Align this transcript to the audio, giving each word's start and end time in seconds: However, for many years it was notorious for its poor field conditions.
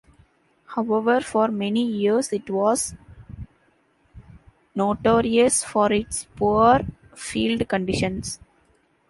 However, 0.65 1.21
for 1.21 1.49
many 1.49 1.83
years 1.85 2.33
it 2.33 2.49
was 2.49 2.95
notorious 4.73 5.63
for 5.63 5.93
its 5.93 6.25
poor 6.37 6.79
field 7.13 7.69
conditions. 7.69 8.39